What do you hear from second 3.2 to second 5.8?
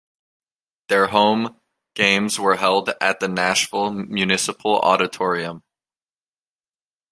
Nashville Municipal Auditorium.